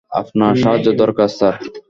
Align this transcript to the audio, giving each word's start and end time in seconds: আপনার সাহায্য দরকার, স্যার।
আপনার 0.11 0.53
সাহায্য 0.55 0.87
দরকার, 0.93 1.29
স্যার। 1.29 1.55